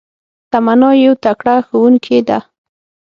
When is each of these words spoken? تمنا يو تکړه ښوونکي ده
تمنا 0.51 0.89
يو 1.05 1.13
تکړه 1.23 1.55
ښوونکي 1.67 2.19
ده 2.27 2.39